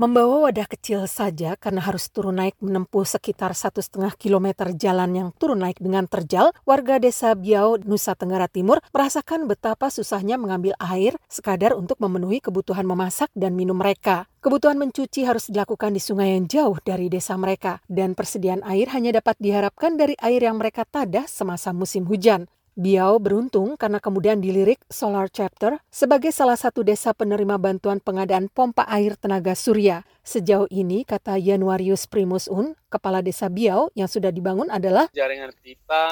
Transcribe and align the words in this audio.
Membawa 0.00 0.48
wadah 0.48 0.64
kecil 0.64 1.04
saja 1.04 1.60
karena 1.60 1.84
harus 1.84 2.08
turun 2.08 2.40
naik 2.40 2.56
menempuh 2.56 3.04
sekitar 3.04 3.52
satu 3.52 3.84
setengah 3.84 4.16
kilometer 4.16 4.72
jalan 4.72 5.12
yang 5.12 5.28
turun 5.36 5.60
naik 5.60 5.76
dengan 5.76 6.08
terjal, 6.08 6.56
warga 6.64 6.96
desa 6.96 7.36
Biau, 7.36 7.76
Nusa 7.84 8.16
Tenggara 8.16 8.48
Timur 8.48 8.80
merasakan 8.96 9.44
betapa 9.44 9.92
susahnya 9.92 10.40
mengambil 10.40 10.72
air 10.80 11.20
sekadar 11.28 11.76
untuk 11.76 12.00
memenuhi 12.00 12.40
kebutuhan 12.40 12.88
memasak 12.88 13.28
dan 13.36 13.52
minum 13.52 13.76
mereka. 13.76 14.24
Kebutuhan 14.40 14.80
mencuci 14.80 15.28
harus 15.28 15.52
dilakukan 15.52 15.92
di 15.92 16.00
sungai 16.00 16.32
yang 16.32 16.48
jauh 16.48 16.80
dari 16.80 17.12
desa 17.12 17.36
mereka, 17.36 17.84
dan 17.84 18.16
persediaan 18.16 18.64
air 18.64 18.88
hanya 18.96 19.20
dapat 19.20 19.36
diharapkan 19.36 20.00
dari 20.00 20.16
air 20.24 20.40
yang 20.40 20.56
mereka 20.56 20.88
tadah 20.88 21.28
semasa 21.28 21.76
musim 21.76 22.08
hujan. 22.08 22.48
Biau 22.80 23.20
beruntung 23.20 23.76
karena 23.76 24.00
kemudian 24.00 24.40
dilirik 24.40 24.80
Solar 24.88 25.28
Chapter 25.28 25.76
sebagai 25.92 26.32
salah 26.32 26.56
satu 26.56 26.80
desa 26.80 27.12
penerima 27.12 27.60
bantuan 27.60 28.00
pengadaan 28.00 28.48
pompa 28.48 28.88
air 28.88 29.20
tenaga 29.20 29.52
surya. 29.52 30.00
Sejauh 30.24 30.64
ini, 30.72 31.04
kata 31.04 31.36
Januarius 31.36 32.08
Primus 32.08 32.48
Un, 32.48 32.72
kepala 32.88 33.20
desa 33.20 33.52
Biau 33.52 33.92
yang 33.92 34.08
sudah 34.08 34.32
dibangun 34.32 34.72
adalah 34.72 35.12
jaringan 35.12 35.52
pipa 35.60 36.08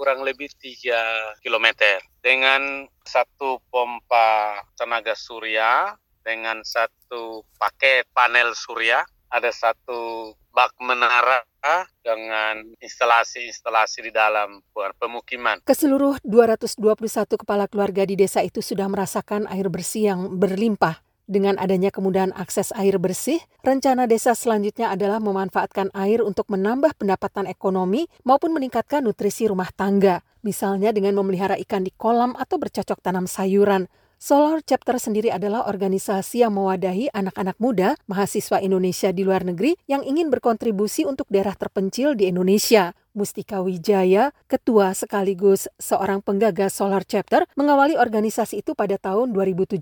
kurang 0.00 0.24
lebih 0.24 0.48
3 0.56 1.44
km 1.44 1.76
dengan 2.24 2.88
satu 3.04 3.60
pompa 3.68 4.64
tenaga 4.80 5.12
surya 5.12 5.92
dengan 6.24 6.64
satu 6.64 7.44
paket 7.60 8.08
panel 8.16 8.56
surya 8.56 9.04
ada 9.28 9.52
satu 9.52 10.32
bak 10.56 10.72
menara 10.80 11.44
dengan 12.00 12.62
instalasi-instalasi 12.80 14.04
di 14.04 14.12
dalam 14.14 14.60
pemukiman. 14.72 15.60
Ke 15.62 15.74
seluruh 15.76 16.18
221 16.24 17.40
kepala 17.40 17.68
keluarga 17.68 18.02
di 18.08 18.16
desa 18.16 18.40
itu 18.40 18.64
sudah 18.64 18.88
merasakan 18.88 19.44
air 19.48 19.68
bersih 19.68 20.14
yang 20.14 20.20
berlimpah. 20.40 21.00
Dengan 21.28 21.60
adanya 21.60 21.92
kemudahan 21.92 22.32
akses 22.32 22.72
air 22.72 22.96
bersih, 22.96 23.36
rencana 23.60 24.08
desa 24.08 24.32
selanjutnya 24.32 24.88
adalah 24.88 25.20
memanfaatkan 25.20 25.92
air 25.92 26.24
untuk 26.24 26.48
menambah 26.48 26.96
pendapatan 26.96 27.44
ekonomi 27.44 28.08
maupun 28.24 28.56
meningkatkan 28.56 29.04
nutrisi 29.04 29.44
rumah 29.44 29.68
tangga, 29.68 30.24
misalnya 30.40 30.88
dengan 30.88 31.12
memelihara 31.20 31.60
ikan 31.68 31.84
di 31.84 31.92
kolam 31.92 32.32
atau 32.32 32.56
bercocok 32.56 33.04
tanam 33.04 33.28
sayuran. 33.28 33.92
Solar 34.18 34.66
Chapter 34.66 34.98
sendiri 34.98 35.30
adalah 35.30 35.70
organisasi 35.70 36.42
yang 36.42 36.58
mewadahi 36.58 37.06
anak-anak 37.14 37.54
muda, 37.62 37.94
mahasiswa 38.10 38.58
Indonesia 38.58 39.14
di 39.14 39.22
luar 39.22 39.46
negeri 39.46 39.78
yang 39.86 40.02
ingin 40.02 40.26
berkontribusi 40.26 41.06
untuk 41.06 41.30
daerah 41.30 41.54
terpencil 41.54 42.18
di 42.18 42.26
Indonesia. 42.26 42.98
Mustika 43.14 43.62
Wijaya, 43.62 44.34
ketua 44.50 44.90
sekaligus 44.98 45.70
seorang 45.78 46.18
penggagas 46.18 46.74
Solar 46.74 47.06
Chapter, 47.06 47.46
mengawali 47.54 47.94
organisasi 47.94 48.66
itu 48.66 48.74
pada 48.74 48.98
tahun 48.98 49.30
2017 49.30 49.78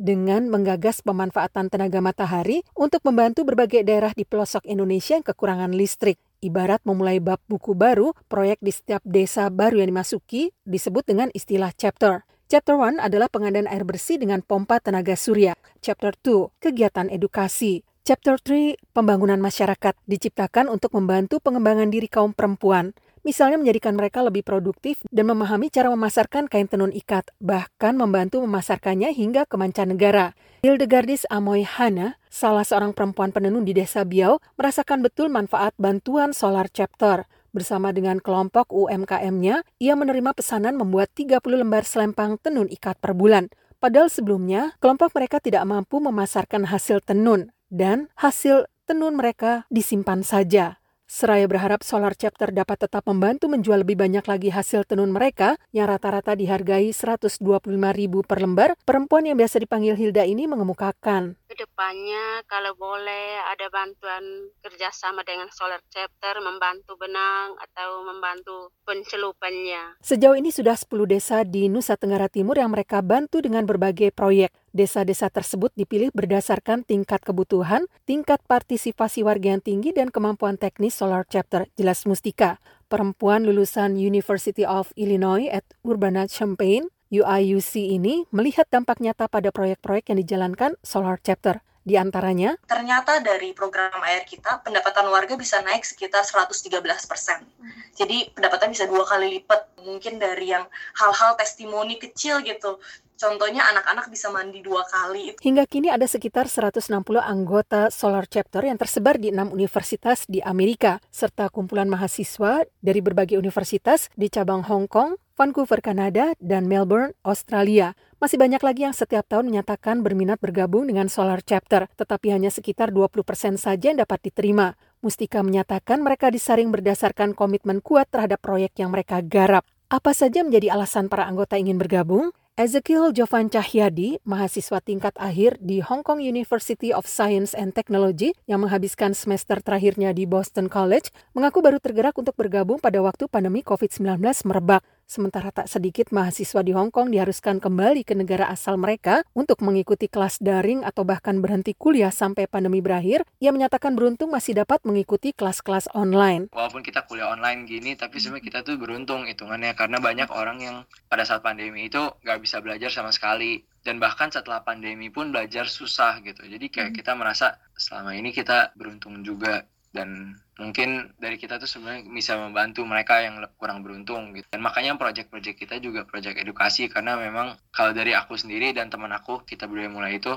dengan 0.00 0.48
menggagas 0.48 1.04
pemanfaatan 1.04 1.68
tenaga 1.68 2.00
matahari 2.00 2.64
untuk 2.72 3.04
membantu 3.04 3.44
berbagai 3.44 3.84
daerah 3.84 4.16
di 4.16 4.24
pelosok 4.24 4.64
Indonesia 4.64 5.20
yang 5.20 5.28
kekurangan 5.28 5.76
listrik. 5.76 6.16
Ibarat 6.40 6.80
memulai 6.88 7.20
bab 7.20 7.36
buku 7.52 7.76
baru, 7.76 8.16
proyek 8.32 8.64
di 8.64 8.72
setiap 8.72 9.04
desa 9.04 9.52
baru 9.52 9.84
yang 9.84 9.92
dimasuki 9.92 10.56
disebut 10.64 11.04
dengan 11.04 11.28
istilah 11.36 11.68
chapter. 11.76 12.24
Chapter 12.54 12.78
1 12.78 13.02
adalah 13.02 13.26
pengadaan 13.26 13.66
air 13.66 13.82
bersih 13.82 14.14
dengan 14.14 14.38
pompa 14.38 14.78
tenaga 14.78 15.18
surya. 15.18 15.58
Chapter 15.82 16.14
2, 16.14 16.62
kegiatan 16.62 17.10
edukasi. 17.10 17.82
Chapter 18.06 18.38
3, 18.38 18.78
pembangunan 18.94 19.42
masyarakat, 19.42 19.98
diciptakan 20.06 20.70
untuk 20.70 20.94
membantu 20.94 21.42
pengembangan 21.42 21.90
diri 21.90 22.06
kaum 22.06 22.30
perempuan. 22.30 22.94
Misalnya 23.26 23.58
menjadikan 23.58 23.98
mereka 23.98 24.22
lebih 24.22 24.46
produktif 24.46 25.02
dan 25.10 25.34
memahami 25.34 25.66
cara 25.66 25.90
memasarkan 25.90 26.46
kain 26.46 26.70
tenun 26.70 26.94
ikat, 26.94 27.34
bahkan 27.42 27.98
membantu 27.98 28.38
memasarkannya 28.46 29.10
hingga 29.10 29.50
ke 29.50 29.58
mancanegara. 29.58 30.38
Hildegardis 30.62 31.26
Amoy 31.34 31.66
Hana, 31.66 32.22
salah 32.30 32.62
seorang 32.62 32.94
perempuan 32.94 33.34
penenun 33.34 33.66
di 33.66 33.74
desa 33.74 34.06
Biau, 34.06 34.38
merasakan 34.54 35.02
betul 35.02 35.26
manfaat 35.26 35.74
bantuan 35.74 36.30
Solar 36.30 36.70
Chapter. 36.70 37.26
Bersama 37.54 37.94
dengan 37.94 38.18
kelompok 38.18 38.74
UMKM-nya, 38.74 39.62
ia 39.78 39.94
menerima 39.94 40.34
pesanan 40.34 40.74
membuat 40.74 41.14
30 41.14 41.38
lembar 41.62 41.86
selempang 41.86 42.34
tenun 42.42 42.66
ikat 42.66 42.98
per 42.98 43.14
bulan. 43.14 43.46
Padahal 43.78 44.10
sebelumnya, 44.10 44.74
kelompok 44.82 45.14
mereka 45.14 45.38
tidak 45.38 45.62
mampu 45.62 46.02
memasarkan 46.02 46.66
hasil 46.66 46.98
tenun 47.06 47.54
dan 47.70 48.10
hasil 48.18 48.66
tenun 48.90 49.14
mereka 49.14 49.70
disimpan 49.70 50.26
saja. 50.26 50.82
Seraya 51.04 51.44
berharap 51.44 51.84
Solar 51.84 52.16
Chapter 52.16 52.48
dapat 52.48 52.88
tetap 52.88 53.04
membantu 53.04 53.52
menjual 53.52 53.84
lebih 53.84 53.92
banyak 53.92 54.24
lagi 54.24 54.48
hasil 54.48 54.88
tenun 54.88 55.12
mereka 55.12 55.60
yang 55.68 55.92
rata-rata 55.92 56.32
dihargai 56.32 56.88
125 56.96 57.44
ribu 57.92 58.24
per 58.24 58.40
lembar, 58.40 58.72
perempuan 58.88 59.28
yang 59.28 59.36
biasa 59.36 59.60
dipanggil 59.60 60.00
Hilda 60.00 60.24
ini 60.24 60.48
mengemukakan. 60.48 61.36
Ke 61.44 61.54
depannya 61.60 62.40
kalau 62.48 62.72
boleh 62.72 63.36
ada 63.52 63.68
bantuan 63.68 64.48
kerjasama 64.64 65.20
dengan 65.28 65.52
Solar 65.52 65.84
Chapter 65.92 66.40
membantu 66.40 66.96
benang 66.96 67.52
atau 67.60 68.00
membantu 68.08 68.72
pencelupannya. 68.88 70.00
Sejauh 70.00 70.40
ini 70.40 70.48
sudah 70.48 70.72
10 70.72 71.04
desa 71.04 71.44
di 71.44 71.68
Nusa 71.68 72.00
Tenggara 72.00 72.32
Timur 72.32 72.56
yang 72.56 72.72
mereka 72.72 73.04
bantu 73.04 73.44
dengan 73.44 73.68
berbagai 73.68 74.08
proyek. 74.08 74.63
Desa-desa 74.74 75.30
tersebut 75.30 75.70
dipilih 75.78 76.10
berdasarkan 76.10 76.82
tingkat 76.82 77.22
kebutuhan, 77.22 77.86
tingkat 78.10 78.42
partisipasi 78.42 79.22
warga 79.22 79.54
yang 79.54 79.62
tinggi, 79.62 79.94
dan 79.94 80.10
kemampuan 80.10 80.58
teknis 80.58 80.98
Solar 80.98 81.22
Chapter, 81.30 81.70
jelas 81.78 82.02
Mustika. 82.10 82.58
Perempuan 82.90 83.46
lulusan 83.46 83.94
University 83.94 84.66
of 84.66 84.90
Illinois 84.98 85.46
at 85.46 85.62
Urbana-Champaign, 85.86 86.90
UIUC 87.06 87.94
ini 87.94 88.26
melihat 88.34 88.66
dampak 88.66 88.98
nyata 88.98 89.30
pada 89.30 89.54
proyek-proyek 89.54 90.10
yang 90.10 90.18
dijalankan 90.18 90.74
Solar 90.82 91.22
Chapter. 91.22 91.62
Di 91.84 92.00
antaranya, 92.00 92.56
ternyata 92.64 93.20
dari 93.20 93.52
program 93.52 93.92
air 94.08 94.24
kita, 94.24 94.64
pendapatan 94.64 95.04
warga 95.06 95.36
bisa 95.36 95.60
naik 95.60 95.84
sekitar 95.84 96.24
113 96.24 96.80
persen. 97.04 97.44
Jadi 97.92 98.32
pendapatan 98.32 98.72
bisa 98.72 98.88
dua 98.88 99.04
kali 99.04 99.38
lipat. 99.38 99.84
Mungkin 99.84 100.16
dari 100.16 100.48
yang 100.48 100.64
hal-hal 100.96 101.36
testimoni 101.36 102.00
kecil 102.00 102.40
gitu. 102.40 102.80
Contohnya 103.14 103.62
anak-anak 103.70 104.10
bisa 104.10 104.28
mandi 104.34 104.58
dua 104.58 104.82
kali. 104.90 105.38
Hingga 105.38 105.64
kini 105.70 105.88
ada 105.88 106.04
sekitar 106.04 106.50
160 106.50 106.90
anggota 107.22 107.86
Solar 107.94 108.26
Chapter 108.26 108.66
yang 108.66 108.74
tersebar 108.74 109.22
di 109.22 109.30
enam 109.30 109.54
universitas 109.54 110.26
di 110.26 110.42
Amerika, 110.42 110.98
serta 111.14 111.46
kumpulan 111.46 111.86
mahasiswa 111.86 112.66
dari 112.82 112.98
berbagai 112.98 113.38
universitas 113.38 114.10
di 114.18 114.26
cabang 114.26 114.66
Hong 114.66 114.90
Kong, 114.90 115.14
Vancouver, 115.34 115.82
Kanada, 115.82 116.34
dan 116.38 116.70
Melbourne, 116.70 117.14
Australia. 117.26 117.98
Masih 118.22 118.38
banyak 118.38 118.62
lagi 118.62 118.86
yang 118.86 118.94
setiap 118.94 119.26
tahun 119.26 119.50
menyatakan 119.50 120.02
berminat 120.02 120.38
bergabung 120.38 120.86
dengan 120.86 121.10
Solar 121.10 121.42
Chapter, 121.42 121.90
tetapi 121.98 122.30
hanya 122.30 122.54
sekitar 122.54 122.94
20 122.94 123.26
persen 123.26 123.54
saja 123.58 123.90
yang 123.90 123.98
dapat 123.98 124.30
diterima. 124.30 124.78
Mustika 125.02 125.42
menyatakan 125.42 126.02
mereka 126.02 126.30
disaring 126.30 126.70
berdasarkan 126.70 127.34
komitmen 127.34 127.82
kuat 127.82 128.10
terhadap 128.10 128.38
proyek 128.42 128.78
yang 128.78 128.94
mereka 128.94 129.22
garap. 129.22 129.66
Apa 129.90 130.16
saja 130.16 130.42
menjadi 130.42 130.74
alasan 130.74 131.06
para 131.06 131.26
anggota 131.26 131.58
ingin 131.60 131.76
bergabung? 131.76 132.32
Ezekiel 132.54 133.10
Jovan 133.10 133.50
Cahyadi, 133.50 134.22
mahasiswa 134.22 134.78
tingkat 134.78 135.10
akhir 135.18 135.58
di 135.58 135.82
Hong 135.82 136.06
Kong 136.06 136.22
University 136.22 136.94
of 136.94 137.02
Science 137.02 137.50
and 137.50 137.74
Technology 137.74 138.30
yang 138.46 138.62
menghabiskan 138.62 139.10
semester 139.10 139.58
terakhirnya 139.58 140.14
di 140.14 140.22
Boston 140.22 140.70
College, 140.70 141.10
mengaku 141.34 141.58
baru 141.66 141.82
tergerak 141.82 142.14
untuk 142.14 142.38
bergabung 142.38 142.78
pada 142.78 143.02
waktu 143.02 143.26
pandemi 143.26 143.66
COVID-19 143.66 144.22
merebak. 144.46 144.86
Sementara 145.04 145.52
tak 145.52 145.68
sedikit 145.68 146.10
mahasiswa 146.10 146.64
di 146.64 146.72
Hong 146.72 146.88
Kong 146.88 147.12
diharuskan 147.12 147.60
kembali 147.60 148.02
ke 148.08 148.16
negara 148.16 148.48
asal 148.48 148.80
mereka 148.80 149.22
untuk 149.36 149.60
mengikuti 149.60 150.08
kelas 150.08 150.40
daring 150.40 150.80
atau 150.82 151.04
bahkan 151.04 151.38
berhenti 151.44 151.76
kuliah 151.76 152.08
sampai 152.10 152.48
pandemi 152.48 152.80
berakhir, 152.80 153.28
ia 153.38 153.52
menyatakan 153.52 153.92
beruntung 153.92 154.32
masih 154.32 154.56
dapat 154.56 154.80
mengikuti 154.88 155.36
kelas-kelas 155.36 155.92
online. 155.92 156.48
Walaupun 156.50 156.80
kita 156.80 157.04
kuliah 157.04 157.28
online 157.28 157.68
gini, 157.68 157.94
tapi 157.94 158.16
sebenarnya 158.16 158.44
kita 158.48 158.58
tuh 158.64 158.80
beruntung 158.80 159.28
hitungannya 159.28 159.76
karena 159.76 160.00
banyak 160.00 160.28
orang 160.32 160.58
yang 160.64 160.76
pada 161.06 161.28
saat 161.28 161.44
pandemi 161.44 161.86
itu 161.92 162.00
nggak 162.24 162.40
bisa 162.40 162.64
belajar 162.64 162.88
sama 162.88 163.12
sekali 163.12 163.60
dan 163.84 164.00
bahkan 164.00 164.32
setelah 164.32 164.64
pandemi 164.64 165.12
pun 165.12 165.28
belajar 165.28 165.68
susah 165.68 166.24
gitu. 166.24 166.40
Jadi 166.48 166.72
kayak 166.72 166.90
hmm. 166.90 166.98
kita 166.98 167.12
merasa 167.12 167.60
selama 167.76 168.16
ini 168.16 168.32
kita 168.32 168.72
beruntung 168.74 169.20
juga 169.20 169.68
dan 169.94 170.34
mungkin 170.58 171.14
dari 171.22 171.38
kita 171.38 171.62
tuh 171.62 171.70
sebenarnya 171.70 172.10
bisa 172.10 172.34
membantu 172.34 172.82
mereka 172.82 173.22
yang 173.22 173.38
kurang 173.54 173.86
beruntung 173.86 174.34
gitu 174.34 174.46
dan 174.50 174.60
makanya 174.60 174.98
project-project 174.98 175.54
kita 175.54 175.78
juga 175.78 176.02
project 176.02 176.34
edukasi 176.34 176.90
karena 176.90 177.14
memang 177.14 177.54
kalau 177.70 177.94
dari 177.94 178.10
aku 178.10 178.34
sendiri 178.34 178.74
dan 178.74 178.90
teman 178.90 179.14
aku 179.14 179.46
kita 179.46 179.70
berdua 179.70 179.86
mulai 179.86 180.18
itu 180.18 180.34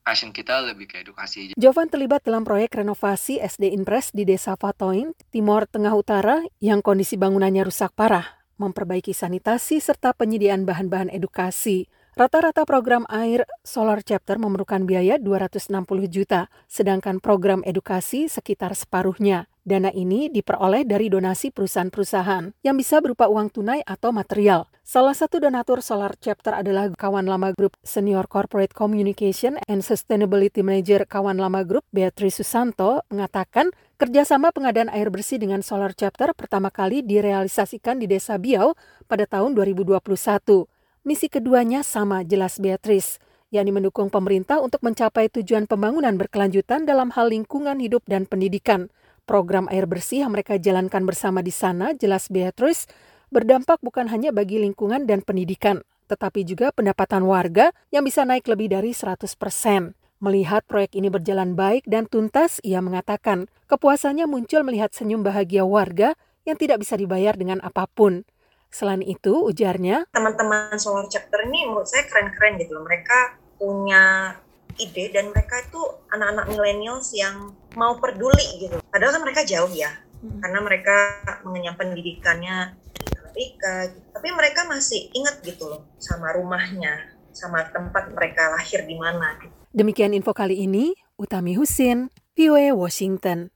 passion 0.00 0.32
kita 0.32 0.64
lebih 0.64 0.88
ke 0.88 1.04
edukasi. 1.04 1.54
Jovan 1.54 1.86
terlibat 1.86 2.24
dalam 2.24 2.42
proyek 2.42 2.80
renovasi 2.82 3.38
SD 3.38 3.70
Impres 3.76 4.10
di 4.10 4.24
Desa 4.24 4.56
Fatoin, 4.56 5.12
Timur 5.30 5.68
Tengah 5.68 5.92
Utara 5.92 6.40
yang 6.58 6.80
kondisi 6.80 7.14
bangunannya 7.20 7.62
rusak 7.68 7.92
parah, 7.94 8.40
memperbaiki 8.56 9.12
sanitasi 9.14 9.78
serta 9.78 10.16
penyediaan 10.16 10.64
bahan-bahan 10.66 11.12
edukasi. 11.12 11.86
Rata-rata 12.20 12.68
program 12.68 13.08
air 13.08 13.48
Solar 13.64 14.04
Chapter 14.04 14.36
memerlukan 14.36 14.84
biaya 14.84 15.16
260 15.16 15.72
juta, 16.12 16.52
sedangkan 16.68 17.16
program 17.16 17.64
edukasi 17.64 18.28
sekitar 18.28 18.76
separuhnya. 18.76 19.48
Dana 19.64 19.88
ini 19.88 20.28
diperoleh 20.28 20.84
dari 20.84 21.08
donasi 21.08 21.48
perusahaan-perusahaan 21.48 22.52
yang 22.60 22.76
bisa 22.76 23.00
berupa 23.00 23.24
uang 23.24 23.48
tunai 23.56 23.80
atau 23.88 24.12
material. 24.12 24.68
Salah 24.84 25.16
satu 25.16 25.40
donatur 25.40 25.80
Solar 25.80 26.12
Chapter 26.20 26.60
adalah 26.60 26.92
kawan 26.92 27.24
lama 27.24 27.56
grup 27.56 27.72
Senior 27.80 28.28
Corporate 28.28 28.76
Communication 28.76 29.56
and 29.64 29.80
Sustainability 29.80 30.60
Manager 30.60 31.08
kawan 31.08 31.40
lama 31.40 31.64
grup 31.64 31.88
Beatrice 31.88 32.44
Susanto 32.44 33.00
mengatakan 33.08 33.72
kerjasama 33.96 34.52
pengadaan 34.52 34.92
air 34.92 35.08
bersih 35.08 35.40
dengan 35.40 35.64
Solar 35.64 35.96
Chapter 35.96 36.36
pertama 36.36 36.68
kali 36.68 37.00
direalisasikan 37.00 37.96
di 37.96 38.04
Desa 38.04 38.36
Biau 38.36 38.76
pada 39.08 39.24
tahun 39.24 39.56
2021. 39.56 40.68
Misi 41.04 41.32
keduanya 41.32 41.84
sama 41.84 42.22
jelas 42.22 42.60
Beatrice, 42.60 43.18
yakni 43.48 43.72
mendukung 43.72 44.08
pemerintah 44.12 44.60
untuk 44.60 44.84
mencapai 44.84 45.32
tujuan 45.32 45.64
pembangunan 45.64 46.16
berkelanjutan 46.16 46.84
dalam 46.84 47.12
hal 47.12 47.32
lingkungan 47.32 47.80
hidup 47.80 48.04
dan 48.08 48.24
pendidikan– 48.24 48.86
Program 49.30 49.70
air 49.70 49.86
bersih 49.86 50.26
yang 50.26 50.34
mereka 50.34 50.58
jalankan 50.58 51.06
bersama 51.06 51.38
di 51.38 51.54
sana, 51.54 51.94
jelas 51.94 52.26
Beatrice, 52.26 52.90
berdampak 53.30 53.78
bukan 53.78 54.10
hanya 54.10 54.34
bagi 54.34 54.58
lingkungan 54.58 55.06
dan 55.06 55.22
pendidikan, 55.22 55.86
tetapi 56.10 56.42
juga 56.42 56.74
pendapatan 56.74 57.22
warga 57.22 57.70
yang 57.94 58.02
bisa 58.02 58.26
naik 58.26 58.50
lebih 58.50 58.74
dari 58.74 58.90
100 58.90 59.30
persen. 59.38 59.94
Melihat 60.18 60.66
proyek 60.66 60.98
ini 60.98 61.14
berjalan 61.14 61.54
baik 61.54 61.86
dan 61.86 62.10
tuntas, 62.10 62.58
ia 62.66 62.82
mengatakan 62.82 63.46
kepuasannya 63.70 64.26
muncul 64.26 64.66
melihat 64.66 64.90
senyum 64.90 65.22
bahagia 65.22 65.62
warga 65.62 66.18
yang 66.42 66.58
tidak 66.58 66.82
bisa 66.82 66.98
dibayar 66.98 67.38
dengan 67.38 67.62
apa 67.62 67.86
pun. 67.86 68.26
Selain 68.70 69.02
itu, 69.02 69.34
ujarnya, 69.50 70.06
teman-teman 70.14 70.78
Solar 70.78 71.10
Chapter 71.10 71.42
ini 71.46 71.66
menurut 71.66 71.90
saya 71.90 72.06
keren-keren 72.06 72.54
gitu 72.62 72.78
loh. 72.78 72.86
Mereka 72.86 73.18
punya 73.58 74.34
ide 74.78 75.12
dan 75.12 75.34
mereka 75.34 75.60
itu 75.60 75.82
anak-anak 76.14 76.46
millennials 76.54 77.12
yang 77.12 77.52
mau 77.74 77.98
peduli 77.98 78.62
gitu. 78.62 78.78
Padahal 78.88 79.18
kan 79.18 79.22
mereka 79.26 79.42
jauh 79.42 79.68
ya, 79.74 79.90
hmm. 80.22 80.40
karena 80.40 80.58
mereka 80.62 80.96
mengenyam 81.42 81.74
pendidikannya 81.74 82.78
di 82.94 83.04
Amerika. 83.18 83.74
Gitu. 83.90 84.06
Tapi 84.14 84.28
mereka 84.32 84.60
masih 84.70 85.10
ingat 85.12 85.42
gitu 85.42 85.66
loh 85.66 85.82
sama 85.98 86.30
rumahnya, 86.32 87.10
sama 87.34 87.66
tempat 87.68 88.14
mereka 88.14 88.54
lahir 88.54 88.86
di 88.86 88.96
mana. 88.96 89.36
Demikian 89.74 90.14
info 90.14 90.30
kali 90.30 90.66
ini, 90.66 90.94
Utami 91.18 91.58
Husin, 91.58 92.10
VOA 92.38 92.72
Washington. 92.72 93.50